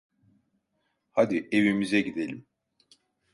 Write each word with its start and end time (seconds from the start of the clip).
Hadi 1.11 1.47
evimize 1.51 2.01
gidelim. 2.01 2.45